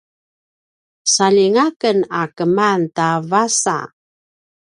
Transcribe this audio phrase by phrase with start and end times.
[1.13, 3.77] saljinga ken a keman ta vasa